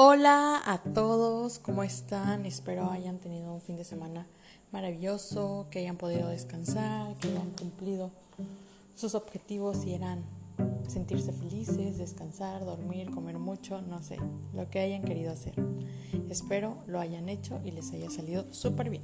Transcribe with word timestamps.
Hola 0.00 0.62
a 0.64 0.78
todos, 0.78 1.58
¿cómo 1.58 1.82
están? 1.82 2.46
Espero 2.46 2.88
hayan 2.88 3.18
tenido 3.18 3.52
un 3.52 3.60
fin 3.60 3.76
de 3.76 3.82
semana 3.82 4.28
maravilloso, 4.70 5.66
que 5.72 5.80
hayan 5.80 5.96
podido 5.96 6.28
descansar, 6.28 7.16
que 7.16 7.26
hayan 7.26 7.50
cumplido 7.50 8.12
sus 8.94 9.16
objetivos 9.16 9.84
y 9.84 9.94
eran 9.94 10.22
sentirse 10.86 11.32
felices, 11.32 11.98
descansar, 11.98 12.64
dormir, 12.64 13.10
comer 13.10 13.40
mucho, 13.40 13.82
no 13.82 14.00
sé, 14.00 14.18
lo 14.54 14.70
que 14.70 14.78
hayan 14.78 15.02
querido 15.02 15.32
hacer. 15.32 15.54
Espero 16.30 16.76
lo 16.86 17.00
hayan 17.00 17.28
hecho 17.28 17.60
y 17.64 17.72
les 17.72 17.90
haya 17.92 18.08
salido 18.08 18.46
súper 18.52 18.90
bien. 18.90 19.02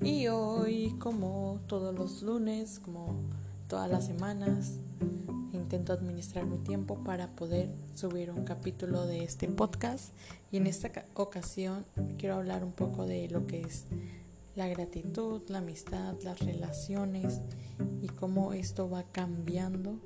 Y 0.00 0.28
hoy, 0.28 0.94
como 1.00 1.58
todos 1.66 1.92
los 1.92 2.22
lunes, 2.22 2.78
como 2.78 3.16
todas 3.68 3.90
las 3.90 4.06
semanas, 4.06 4.78
intento 5.52 5.92
administrar 5.92 6.46
mi 6.46 6.56
tiempo 6.56 7.04
para 7.04 7.28
poder 7.28 7.68
subir 7.94 8.30
un 8.30 8.44
capítulo 8.44 9.06
de 9.06 9.24
este 9.24 9.46
podcast 9.46 10.14
y 10.50 10.56
en 10.56 10.66
esta 10.66 10.90
ocasión 11.14 11.84
quiero 12.16 12.36
hablar 12.36 12.64
un 12.64 12.72
poco 12.72 13.04
de 13.04 13.28
lo 13.28 13.46
que 13.46 13.60
es 13.60 13.84
la 14.56 14.68
gratitud, 14.68 15.42
la 15.48 15.58
amistad, 15.58 16.14
las 16.22 16.40
relaciones 16.40 17.40
y 18.00 18.08
cómo 18.08 18.54
esto 18.54 18.88
va 18.88 19.04
cambiando 19.12 20.00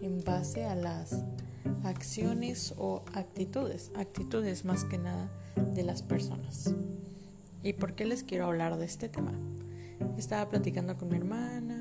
en 0.00 0.22
base 0.22 0.64
a 0.64 0.76
las 0.76 1.24
acciones 1.82 2.74
o 2.78 3.02
actitudes, 3.12 3.90
actitudes 3.96 4.64
más 4.64 4.84
que 4.84 4.98
nada 4.98 5.28
de 5.74 5.82
las 5.82 6.02
personas. 6.02 6.74
¿Y 7.64 7.72
por 7.72 7.94
qué 7.94 8.06
les 8.06 8.22
quiero 8.22 8.46
hablar 8.46 8.78
de 8.78 8.84
este 8.84 9.08
tema? 9.08 9.32
Estaba 10.16 10.48
platicando 10.48 10.96
con 10.96 11.08
mi 11.08 11.16
hermana, 11.16 11.79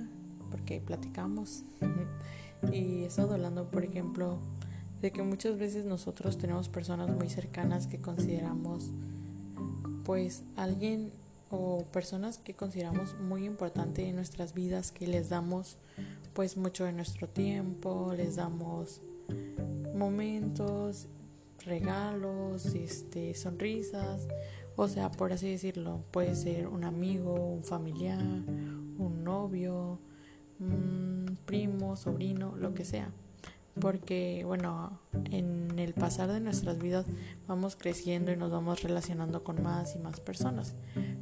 porque 0.70 0.82
platicamos 0.82 1.64
Y 2.72 3.06
he 3.06 3.22
hablando, 3.22 3.72
por 3.72 3.84
ejemplo, 3.84 4.38
de 5.02 5.12
que 5.12 5.24
muchas 5.24 5.58
veces 5.58 5.86
nosotros 5.86 6.38
tenemos 6.38 6.70
personas 6.70 7.10
muy 7.10 7.30
cercanas 7.30 7.88
que 7.88 8.00
consideramos, 8.00 8.92
pues, 10.04 10.44
alguien 10.56 11.12
o 11.50 11.86
personas 11.92 12.38
que 12.38 12.54
consideramos 12.54 13.16
muy 13.20 13.46
importante 13.46 14.08
en 14.08 14.16
nuestras 14.16 14.54
vidas, 14.54 14.92
que 14.92 15.08
les 15.08 15.30
damos, 15.30 15.78
pues, 16.34 16.58
mucho 16.58 16.84
de 16.84 16.94
nuestro 16.94 17.28
tiempo, 17.28 18.14
les 18.16 18.36
damos 18.36 19.02
momentos, 19.96 21.08
regalos, 21.66 22.66
este, 22.76 23.34
sonrisas, 23.34 24.28
o 24.76 24.88
sea, 24.88 25.10
por 25.10 25.34
así 25.34 25.50
decirlo, 25.50 26.04
puede 26.12 26.36
ser 26.36 26.68
un 26.68 26.84
amigo, 26.84 27.34
un 27.34 27.64
familiar, 27.64 28.22
un 28.22 29.24
novio, 29.24 30.00
sobrino, 32.00 32.56
lo 32.56 32.74
que 32.74 32.86
sea. 32.86 33.12
Porque, 33.80 34.44
bueno, 34.46 35.00
en 35.32 35.80
el 35.80 35.94
pasar 35.94 36.32
de 36.32 36.40
nuestras 36.40 36.80
vidas 36.80 37.06
vamos 37.48 37.76
creciendo 37.76 38.32
y 38.32 38.36
nos 38.36 38.52
vamos 38.52 38.84
relacionando 38.84 39.44
con 39.44 39.62
más 39.62 39.96
y 39.96 40.00
más 40.00 40.20
personas. 40.20 40.76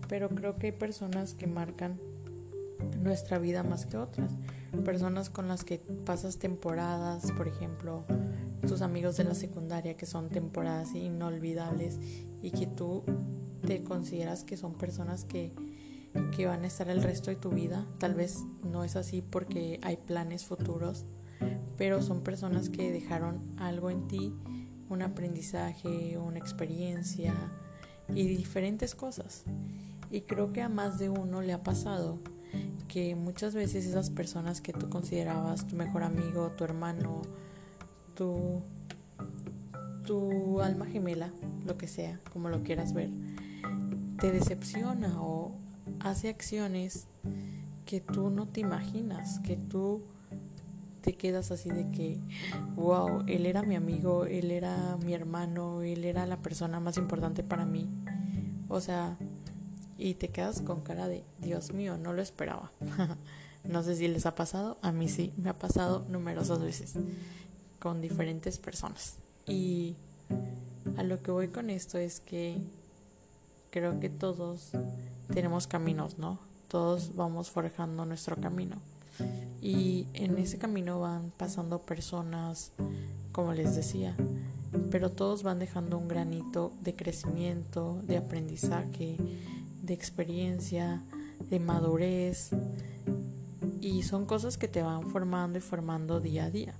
Pero 0.07 0.29
creo 0.29 0.57
que 0.57 0.67
hay 0.67 0.71
personas 0.71 1.33
que 1.33 1.45
marcan 1.45 1.99
nuestra 3.01 3.37
vida 3.37 3.63
más 3.63 3.85
que 3.85 3.97
otras. 3.97 4.31
Personas 4.85 5.29
con 5.29 5.47
las 5.47 5.63
que 5.63 5.79
pasas 5.79 6.37
temporadas, 6.37 7.31
por 7.31 7.47
ejemplo, 7.47 8.05
tus 8.67 8.81
amigos 8.81 9.17
de 9.17 9.23
la 9.23 9.35
secundaria 9.35 9.95
que 9.95 10.05
son 10.05 10.29
temporadas 10.29 10.93
inolvidables 10.93 11.99
y 12.41 12.51
que 12.51 12.67
tú 12.67 13.03
te 13.65 13.83
consideras 13.83 14.43
que 14.43 14.57
son 14.57 14.73
personas 14.73 15.23
que 15.23 15.53
que 16.35 16.45
van 16.45 16.63
a 16.63 16.67
estar 16.67 16.89
el 16.89 17.03
resto 17.03 17.29
de 17.29 17.35
tu 17.35 17.49
vida. 17.49 17.85
Tal 17.99 18.13
vez 18.13 18.43
no 18.63 18.83
es 18.83 18.95
así 18.95 19.21
porque 19.21 19.79
hay 19.83 19.97
planes 19.97 20.45
futuros, 20.45 21.05
pero 21.77 22.01
son 22.01 22.21
personas 22.21 22.69
que 22.69 22.91
dejaron 22.91 23.41
algo 23.57 23.89
en 23.89 24.07
ti, 24.07 24.33
un 24.89 25.01
aprendizaje, 25.01 26.17
una 26.17 26.39
experiencia 26.39 27.33
y 28.13 28.27
diferentes 28.27 28.95
cosas. 28.95 29.43
Y 30.09 30.21
creo 30.21 30.53
que 30.53 30.61
a 30.61 30.69
más 30.69 30.99
de 30.99 31.09
uno 31.09 31.41
le 31.41 31.53
ha 31.53 31.63
pasado 31.63 32.19
que 32.87 33.15
muchas 33.15 33.53
veces 33.53 33.85
esas 33.85 34.09
personas 34.09 34.61
que 34.61 34.73
tú 34.73 34.89
considerabas 34.89 35.67
tu 35.67 35.75
mejor 35.75 36.03
amigo, 36.03 36.51
tu 36.51 36.63
hermano, 36.63 37.21
tu, 38.15 38.63
tu 40.05 40.61
alma 40.61 40.85
gemela, 40.85 41.31
lo 41.65 41.77
que 41.77 41.87
sea, 41.87 42.19
como 42.31 42.49
lo 42.49 42.63
quieras 42.63 42.93
ver, 42.93 43.09
te 44.19 44.31
decepciona 44.31 45.21
o, 45.21 45.55
hace 45.99 46.29
acciones 46.29 47.07
que 47.85 48.01
tú 48.01 48.29
no 48.29 48.47
te 48.47 48.59
imaginas, 48.59 49.39
que 49.39 49.55
tú 49.55 50.01
te 51.01 51.15
quedas 51.15 51.51
así 51.51 51.69
de 51.69 51.89
que, 51.89 52.19
wow, 52.75 53.23
él 53.27 53.45
era 53.45 53.63
mi 53.63 53.75
amigo, 53.75 54.25
él 54.25 54.51
era 54.51 54.97
mi 54.97 55.13
hermano, 55.13 55.81
él 55.81 56.03
era 56.03 56.25
la 56.25 56.37
persona 56.37 56.79
más 56.79 56.97
importante 56.97 57.43
para 57.43 57.65
mí. 57.65 57.89
O 58.67 58.81
sea, 58.81 59.17
y 59.97 60.15
te 60.15 60.27
quedas 60.29 60.61
con 60.61 60.81
cara 60.81 61.07
de, 61.07 61.23
Dios 61.39 61.71
mío, 61.71 61.97
no 61.97 62.11
lo 62.11 62.21
esperaba. 62.21 62.71
no 63.63 63.83
sé 63.83 63.95
si 63.95 64.07
les 64.07 64.25
ha 64.25 64.35
pasado, 64.35 64.77
a 64.81 64.91
mí 64.91 65.07
sí, 65.07 65.33
me 65.37 65.49
ha 65.49 65.57
pasado 65.57 66.05
numerosas 66.09 66.59
veces 66.59 66.95
con 67.79 68.01
diferentes 68.01 68.57
personas. 68.57 69.15
Y 69.45 69.95
a 70.97 71.03
lo 71.03 71.21
que 71.21 71.31
voy 71.31 71.47
con 71.47 71.69
esto 71.69 71.97
es 71.97 72.19
que 72.19 72.57
creo 73.69 73.99
que 73.99 74.09
todos 74.09 74.71
tenemos 75.33 75.67
caminos, 75.67 76.17
¿no? 76.17 76.39
Todos 76.67 77.15
vamos 77.15 77.49
forjando 77.49 78.05
nuestro 78.05 78.35
camino. 78.35 78.77
Y 79.61 80.07
en 80.13 80.37
ese 80.37 80.57
camino 80.57 80.99
van 80.99 81.31
pasando 81.35 81.79
personas, 81.79 82.71
como 83.31 83.53
les 83.53 83.75
decía, 83.75 84.15
pero 84.91 85.11
todos 85.11 85.43
van 85.43 85.59
dejando 85.59 85.97
un 85.97 86.07
granito 86.07 86.73
de 86.81 86.95
crecimiento, 86.95 88.01
de 88.03 88.17
aprendizaje, 88.17 89.17
de 89.81 89.93
experiencia, 89.93 91.03
de 91.49 91.59
madurez. 91.59 92.51
Y 93.81 94.03
son 94.03 94.25
cosas 94.25 94.57
que 94.57 94.67
te 94.67 94.81
van 94.81 95.07
formando 95.07 95.57
y 95.57 95.61
formando 95.61 96.19
día 96.19 96.45
a 96.45 96.51
día. 96.51 96.75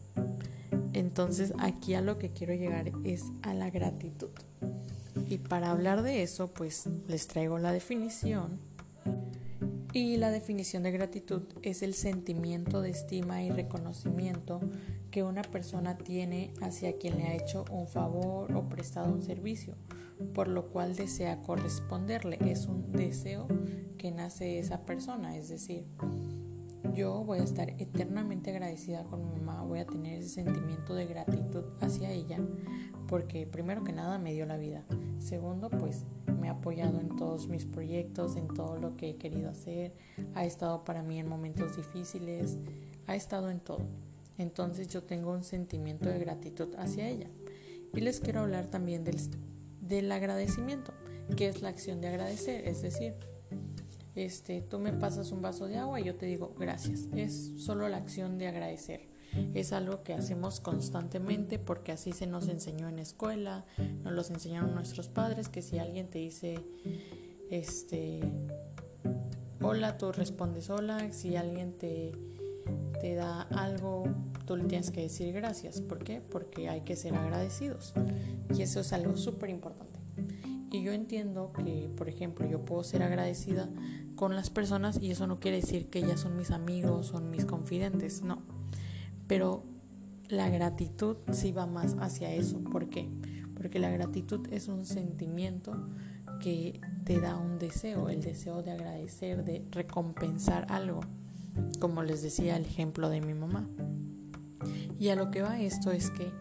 Entonces 0.93 1.53
aquí 1.59 1.93
a 1.93 2.01
lo 2.01 2.17
que 2.17 2.31
quiero 2.31 2.53
llegar 2.53 2.91
es 3.03 3.23
a 3.41 3.53
la 3.53 3.69
gratitud. 3.69 4.29
Y 5.29 5.39
para 5.39 5.71
hablar 5.71 6.03
de 6.03 6.23
eso, 6.23 6.47
pues 6.47 6.87
les 7.07 7.27
traigo 7.27 7.59
la 7.59 7.71
definición. 7.71 8.59
Y 9.93 10.17
la 10.17 10.31
definición 10.31 10.83
de 10.83 10.91
gratitud 10.91 11.41
es 11.63 11.81
el 11.81 11.93
sentimiento 11.93 12.81
de 12.81 12.91
estima 12.91 13.41
y 13.43 13.49
reconocimiento 13.49 14.59
que 15.11 15.23
una 15.23 15.41
persona 15.41 15.97
tiene 15.97 16.53
hacia 16.61 16.97
quien 16.97 17.17
le 17.17 17.23
ha 17.23 17.35
hecho 17.35 17.65
un 17.71 17.87
favor 17.87 18.53
o 18.55 18.69
prestado 18.69 19.11
un 19.11 19.21
servicio, 19.21 19.75
por 20.33 20.47
lo 20.47 20.69
cual 20.69 20.95
desea 20.95 21.41
corresponderle. 21.41 22.37
Es 22.41 22.67
un 22.67 22.91
deseo 22.91 23.47
que 23.97 24.11
nace 24.11 24.45
de 24.45 24.59
esa 24.59 24.85
persona, 24.85 25.35
es 25.35 25.49
decir, 25.49 25.85
yo 26.93 27.23
voy 27.23 27.39
a 27.39 27.43
estar 27.43 27.69
eternamente 27.79 28.51
agradecida 28.51 29.03
con 29.03 29.23
mi 29.23 29.39
mamá, 29.39 29.63
voy 29.63 29.79
a 29.79 29.85
tener 29.85 30.19
ese 30.19 30.29
sentimiento 30.29 30.95
de 30.95 31.05
gratitud 31.05 31.63
hacia 31.81 32.11
ella, 32.11 32.39
porque 33.07 33.47
primero 33.47 33.83
que 33.83 33.93
nada 33.93 34.17
me 34.19 34.33
dio 34.33 34.45
la 34.45 34.57
vida, 34.57 34.83
segundo 35.19 35.69
pues 35.69 36.05
me 36.39 36.49
ha 36.49 36.53
apoyado 36.53 36.99
en 36.99 37.15
todos 37.15 37.47
mis 37.47 37.65
proyectos, 37.65 38.35
en 38.35 38.47
todo 38.47 38.77
lo 38.77 38.95
que 38.95 39.11
he 39.11 39.15
querido 39.17 39.49
hacer, 39.49 39.93
ha 40.35 40.45
estado 40.45 40.83
para 40.83 41.03
mí 41.03 41.19
en 41.19 41.27
momentos 41.27 41.77
difíciles, 41.77 42.57
ha 43.05 43.15
estado 43.15 43.49
en 43.49 43.59
todo. 43.59 43.85
Entonces 44.37 44.87
yo 44.87 45.03
tengo 45.03 45.31
un 45.31 45.43
sentimiento 45.43 46.09
de 46.09 46.19
gratitud 46.19 46.75
hacia 46.77 47.09
ella. 47.09 47.27
Y 47.93 48.01
les 48.01 48.19
quiero 48.19 48.41
hablar 48.41 48.67
también 48.67 49.03
del, 49.03 49.17
del 49.81 50.11
agradecimiento, 50.11 50.93
que 51.35 51.47
es 51.47 51.61
la 51.61 51.69
acción 51.69 52.01
de 52.01 52.09
agradecer, 52.09 52.67
es 52.67 52.81
decir, 52.81 53.15
este, 54.17 54.61
tú 54.61 54.79
me 54.79 54.93
pasas 54.93 55.31
un 55.31 55.43
vaso 55.43 55.67
de 55.67 55.77
agua 55.77 55.99
y 55.99 56.05
yo 56.05 56.15
te 56.15 56.25
digo 56.25 56.55
gracias. 56.57 57.07
Es 57.15 57.53
solo 57.57 57.87
la 57.87 57.97
acción 57.97 58.39
de 58.39 58.47
agradecer. 58.47 59.07
Es 59.53 59.73
algo 59.73 60.01
que 60.01 60.13
hacemos 60.13 60.59
constantemente 60.59 61.59
porque 61.59 61.91
así 61.91 62.13
se 62.13 62.25
nos 62.25 62.47
enseñó 62.47 62.89
en 62.89 62.95
la 62.95 63.03
escuela, 63.03 63.65
nos 64.03 64.13
los 64.13 64.31
enseñaron 64.31 64.73
nuestros 64.73 65.07
padres, 65.07 65.49
que 65.49 65.61
si 65.61 65.77
alguien 65.77 66.09
te 66.09 66.17
dice, 66.17 66.59
este, 67.51 68.21
hola, 69.61 69.97
tú 69.99 70.11
respondes 70.11 70.69
hola, 70.71 71.11
si 71.11 71.35
alguien 71.35 71.77
te, 71.77 72.13
te 72.99 73.13
da 73.13 73.41
algo, 73.41 74.05
tú 74.45 74.55
le 74.55 74.63
tienes 74.63 74.89
que 74.89 75.01
decir 75.01 75.31
gracias. 75.33 75.81
¿Por 75.81 76.03
qué? 76.03 76.21
Porque 76.21 76.69
hay 76.69 76.81
que 76.81 76.95
ser 76.95 77.13
agradecidos. 77.13 77.93
Y 78.55 78.63
eso 78.63 78.79
es 78.79 78.93
algo 78.93 79.15
súper 79.15 79.51
importante. 79.51 79.99
Y 80.71 80.83
yo 80.83 80.91
entiendo 80.91 81.53
que, 81.53 81.89
por 81.95 82.09
ejemplo, 82.09 82.47
yo 82.47 82.65
puedo 82.65 82.83
ser 82.83 83.03
agradecida 83.03 83.69
con 84.17 84.35
las 84.35 84.49
personas 84.49 84.99
y 85.01 85.11
eso 85.11 85.27
no 85.27 85.39
quiere 85.39 85.61
decir 85.61 85.89
que 85.89 85.99
ellas 85.99 86.19
son 86.19 86.35
mis 86.35 86.51
amigos, 86.51 87.07
son 87.07 87.29
mis 87.29 87.45
confidentes, 87.45 88.23
no. 88.23 88.41
Pero 89.27 89.63
la 90.27 90.49
gratitud 90.49 91.15
sí 91.31 91.53
va 91.53 91.65
más 91.65 91.95
hacia 92.01 92.33
eso. 92.33 92.59
¿Por 92.59 92.89
qué? 92.89 93.07
Porque 93.55 93.79
la 93.79 93.89
gratitud 93.89 94.45
es 94.51 94.67
un 94.67 94.85
sentimiento 94.85 95.87
que 96.41 96.81
te 97.05 97.21
da 97.21 97.37
un 97.37 97.59
deseo, 97.59 98.09
el 98.09 98.21
deseo 98.21 98.63
de 98.63 98.71
agradecer, 98.71 99.45
de 99.45 99.65
recompensar 99.71 100.65
algo, 100.69 101.01
como 101.79 102.03
les 102.03 102.21
decía 102.21 102.57
el 102.57 102.65
ejemplo 102.65 103.09
de 103.09 103.21
mi 103.21 103.33
mamá. 103.33 103.69
Y 104.99 105.09
a 105.09 105.15
lo 105.15 105.31
que 105.31 105.43
va 105.43 105.61
esto 105.61 105.91
es 105.91 106.09
que, 106.09 106.31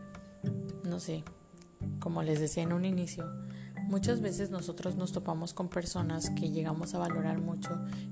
no 0.83 0.99
sé, 0.99 1.25
como 2.01 2.23
les 2.23 2.41
decía 2.41 2.63
en 2.63 2.73
un 2.73 2.87
inicio, 2.87 3.31
muchas 3.87 4.21
veces 4.21 4.51
nosotros 4.51 4.97
nos 4.97 5.13
topamos 5.13 5.55
con 5.55 5.69
personas 5.69 6.31
que 6.31 6.51
llegamos 6.51 6.95
a 6.95 6.99
valorar 6.99 7.39
mucho 7.39 7.71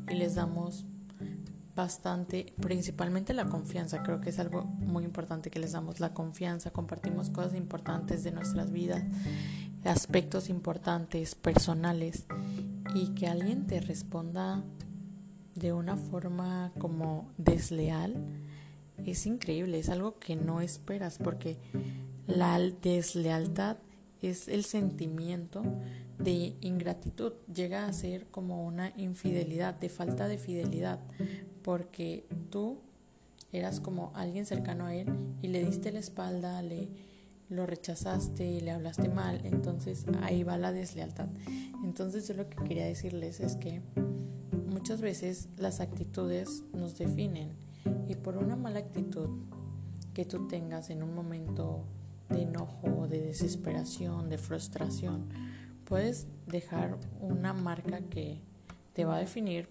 y 0.08 0.14
les 0.14 0.34
damos 0.34 0.84
bastante, 1.74 2.54
principalmente 2.60 3.34
la 3.34 3.46
confianza, 3.46 4.02
creo 4.02 4.20
que 4.20 4.30
es 4.30 4.38
algo 4.38 4.64
muy 4.64 5.04
importante 5.04 5.50
que 5.50 5.58
les 5.58 5.72
damos 5.72 6.00
la 6.00 6.14
confianza, 6.14 6.70
compartimos 6.70 7.30
cosas 7.30 7.54
importantes 7.54 8.22
de 8.22 8.30
nuestras 8.30 8.70
vidas, 8.70 9.02
aspectos 9.84 10.48
importantes, 10.48 11.34
personales, 11.34 12.26
y 12.94 13.08
que 13.14 13.26
alguien 13.26 13.66
te 13.66 13.80
responda 13.80 14.62
de 15.56 15.72
una 15.72 15.96
forma 15.96 16.72
como 16.78 17.32
desleal, 17.38 18.24
es 18.98 19.26
increíble, 19.26 19.80
es 19.80 19.88
algo 19.88 20.18
que 20.18 20.36
no 20.36 20.60
esperas, 20.60 21.18
porque 21.18 21.58
la 22.26 22.58
deslealtad 22.58 23.78
es 24.28 24.48
el 24.48 24.64
sentimiento 24.64 25.62
de 26.18 26.54
ingratitud, 26.60 27.32
llega 27.52 27.86
a 27.86 27.92
ser 27.92 28.26
como 28.26 28.64
una 28.64 28.92
infidelidad, 28.96 29.74
de 29.74 29.88
falta 29.88 30.28
de 30.28 30.38
fidelidad, 30.38 31.00
porque 31.62 32.26
tú 32.50 32.78
eras 33.52 33.80
como 33.80 34.12
alguien 34.14 34.46
cercano 34.46 34.86
a 34.86 34.94
él 34.94 35.08
y 35.42 35.48
le 35.48 35.64
diste 35.64 35.92
la 35.92 36.00
espalda, 36.00 36.62
le 36.62 36.88
lo 37.48 37.66
rechazaste, 37.66 38.60
le 38.60 38.70
hablaste 38.70 39.08
mal, 39.08 39.40
entonces 39.44 40.06
ahí 40.22 40.42
va 40.42 40.56
la 40.56 40.72
deslealtad. 40.72 41.28
Entonces 41.84 42.26
yo 42.26 42.34
lo 42.34 42.48
que 42.48 42.56
quería 42.64 42.86
decirles 42.86 43.40
es 43.40 43.56
que 43.56 43.82
muchas 44.66 45.00
veces 45.00 45.48
las 45.56 45.80
actitudes 45.80 46.64
nos 46.72 46.98
definen 46.98 47.50
y 48.08 48.14
por 48.16 48.36
una 48.36 48.56
mala 48.56 48.80
actitud 48.80 49.28
que 50.14 50.24
tú 50.24 50.48
tengas 50.48 50.90
en 50.90 51.02
un 51.02 51.14
momento 51.14 51.84
de 52.28 52.42
enojo, 52.42 53.06
de 53.08 53.20
desesperación, 53.20 54.28
de 54.28 54.38
frustración, 54.38 55.28
puedes 55.84 56.26
dejar 56.46 56.98
una 57.20 57.52
marca 57.52 58.00
que 58.00 58.40
te 58.92 59.04
va 59.04 59.16
a 59.16 59.20
definir 59.20 59.68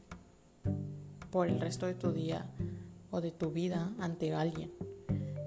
por 1.32 1.48
el 1.48 1.60
resto 1.60 1.88
de 1.88 1.96
tu 1.96 2.12
día 2.12 2.46
o 3.12 3.22
de 3.22 3.32
tu 3.32 3.52
vida 3.52 3.94
ante 4.00 4.34
alguien. 4.34 4.72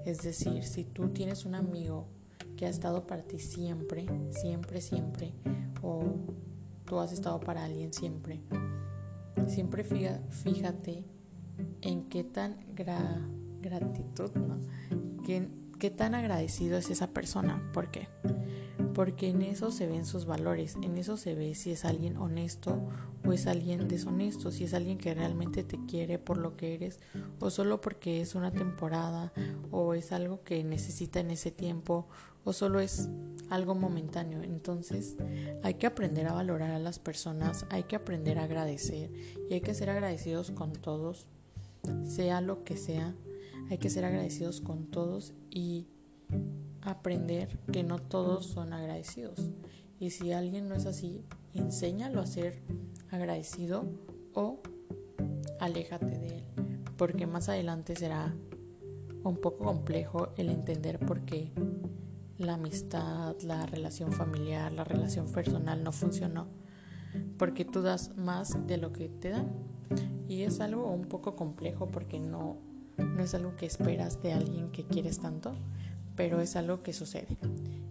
Es 0.05 0.21
decir, 0.21 0.63
si 0.63 0.83
tú 0.83 1.09
tienes 1.09 1.45
un 1.45 1.55
amigo 1.55 2.07
que 2.55 2.65
ha 2.65 2.69
estado 2.69 3.05
para 3.05 3.23
ti 3.23 3.39
siempre, 3.39 4.05
siempre, 4.31 4.81
siempre, 4.81 5.33
o 5.81 6.03
tú 6.85 6.99
has 6.99 7.11
estado 7.11 7.39
para 7.39 7.65
alguien 7.65 7.93
siempre, 7.93 8.41
siempre 9.47 9.83
fíjate 9.83 11.05
en 11.81 12.09
qué 12.09 12.23
tan 12.23 12.55
gratitud, 13.61 14.31
¿no? 14.35 14.59
¿Qué, 15.25 15.47
qué 15.79 15.89
tan 15.89 16.15
agradecido 16.15 16.77
es 16.77 16.89
esa 16.89 17.07
persona. 17.07 17.61
¿Por 17.73 17.91
qué? 17.91 18.07
porque 18.97 19.29
en 19.29 19.43
eso 19.43 19.69
se 19.69 19.85
ven 19.85 20.07
sus 20.07 20.25
valores, 20.25 20.75
en 20.81 20.97
eso 20.97 21.17
se 21.17 21.35
ve 21.35 21.53
si 21.53 21.69
es 21.69 21.85
alguien 21.85 22.17
honesto 22.17 22.81
o 23.23 23.31
es 23.31 23.45
alguien 23.45 23.87
deshonesto, 23.87 24.49
si 24.49 24.63
es 24.63 24.73
alguien 24.73 24.97
que 24.97 25.13
realmente 25.13 25.63
te 25.63 25.77
quiere 25.85 26.17
por 26.17 26.37
lo 26.37 26.57
que 26.57 26.73
eres 26.73 26.99
o 27.39 27.51
solo 27.51 27.79
porque 27.79 28.21
es 28.21 28.33
una 28.33 28.49
temporada 28.49 29.33
o 29.69 29.93
es 29.93 30.11
algo 30.11 30.43
que 30.43 30.63
necesita 30.63 31.19
en 31.19 31.29
ese 31.29 31.51
tiempo 31.51 32.07
o 32.43 32.53
solo 32.53 32.79
es 32.79 33.07
algo 33.51 33.75
momentáneo. 33.75 34.41
Entonces 34.41 35.15
hay 35.61 35.75
que 35.75 35.85
aprender 35.85 36.25
a 36.25 36.33
valorar 36.33 36.71
a 36.71 36.79
las 36.79 36.97
personas, 36.97 37.67
hay 37.69 37.83
que 37.83 37.97
aprender 37.97 38.39
a 38.39 38.45
agradecer 38.45 39.11
y 39.47 39.53
hay 39.53 39.61
que 39.61 39.75
ser 39.75 39.91
agradecidos 39.91 40.49
con 40.49 40.73
todos, 40.73 41.27
sea 42.03 42.41
lo 42.41 42.63
que 42.63 42.77
sea, 42.77 43.13
hay 43.69 43.77
que 43.77 43.89
ser 43.89 44.05
agradecidos 44.05 44.61
con 44.61 44.87
todos 44.87 45.33
y 45.49 45.87
aprender 46.81 47.59
que 47.71 47.83
no 47.83 47.99
todos 47.99 48.45
son 48.45 48.73
agradecidos. 48.73 49.51
Y 49.99 50.11
si 50.11 50.31
alguien 50.31 50.69
no 50.69 50.75
es 50.75 50.85
así, 50.85 51.23
enséñalo 51.53 52.21
a 52.21 52.25
ser 52.25 52.61
agradecido 53.11 53.85
o 54.33 54.61
aléjate 55.59 56.17
de 56.17 56.37
él, 56.37 56.43
porque 56.97 57.27
más 57.27 57.49
adelante 57.49 57.95
será 57.95 58.35
un 59.23 59.37
poco 59.37 59.65
complejo 59.65 60.29
el 60.37 60.49
entender 60.49 60.99
por 60.99 61.21
qué 61.21 61.51
la 62.37 62.53
amistad, 62.53 63.35
la 63.41 63.65
relación 63.65 64.13
familiar, 64.13 64.71
la 64.71 64.83
relación 64.83 65.31
personal 65.31 65.83
no 65.83 65.91
funcionó, 65.91 66.47
porque 67.37 67.65
tú 67.65 67.81
das 67.81 68.15
más 68.15 68.67
de 68.67 68.77
lo 68.77 68.93
que 68.93 69.09
te 69.09 69.29
dan. 69.29 69.51
Y 70.27 70.43
es 70.43 70.59
algo 70.59 70.91
un 70.91 71.05
poco 71.05 71.35
complejo 71.35 71.87
porque 71.87 72.19
no, 72.19 72.57
no 72.97 73.23
es 73.23 73.33
algo 73.33 73.55
que 73.55 73.65
esperas 73.65 74.21
de 74.21 74.33
alguien 74.33 74.69
que 74.71 74.83
quieres 74.85 75.19
tanto 75.19 75.53
pero 76.17 76.41
es 76.41 76.55
algo 76.55 76.81
que 76.81 76.91
sucede 76.91 77.37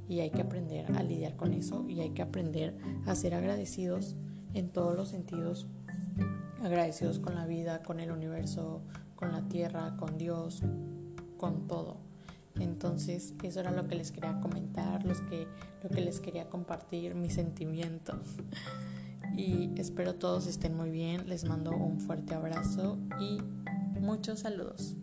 y 0.08 0.20
hay 0.20 0.30
que 0.30 0.42
aprender 0.42 0.92
a 0.96 1.02
lidiar 1.02 1.36
con 1.36 1.54
eso 1.54 1.86
y 1.88 2.00
hay 2.00 2.10
que 2.10 2.22
aprender 2.22 2.76
a 3.06 3.14
ser 3.14 3.34
agradecidos 3.34 4.16
en 4.52 4.68
todos 4.68 4.96
los 4.96 5.08
sentidos, 5.08 5.66
agradecidos 6.62 7.20
con 7.20 7.34
la 7.36 7.46
vida, 7.46 7.82
con 7.82 8.00
el 8.00 8.10
universo, 8.10 8.82
con 9.14 9.32
la 9.32 9.48
tierra, 9.48 9.96
con 9.96 10.18
Dios, 10.18 10.62
con 11.38 11.68
todo. 11.68 11.98
Entonces, 12.58 13.34
eso 13.42 13.60
era 13.60 13.70
lo 13.70 13.86
que 13.86 13.94
les 13.94 14.12
quería 14.12 14.40
comentar, 14.40 15.04
los 15.04 15.20
que, 15.22 15.46
lo 15.82 15.88
que 15.88 16.00
les 16.00 16.20
quería 16.20 16.48
compartir, 16.50 17.14
mis 17.14 17.34
sentimientos. 17.34 18.18
Y 19.36 19.78
espero 19.78 20.14
todos 20.14 20.46
estén 20.46 20.74
muy 20.74 20.90
bien. 20.90 21.28
Les 21.28 21.44
mando 21.44 21.76
un 21.76 22.00
fuerte 22.00 22.34
abrazo 22.34 22.96
y 23.20 23.38
muchos 24.00 24.40
saludos. 24.40 24.94